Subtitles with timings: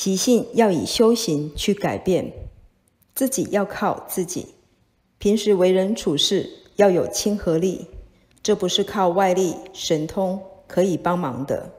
[0.00, 2.32] 习性要以修行去改变，
[3.14, 4.54] 自己要靠自己。
[5.18, 7.86] 平时为人处事要有亲和力，
[8.42, 11.70] 这不是靠外力神通可以帮忙的。